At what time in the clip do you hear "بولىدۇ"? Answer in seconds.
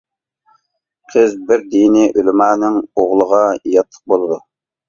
4.15-4.41